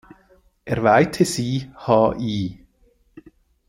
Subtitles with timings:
[0.65, 2.57] Er weihte sie Hl.